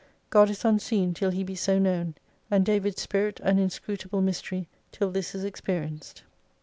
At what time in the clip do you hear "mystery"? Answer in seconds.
4.23-4.67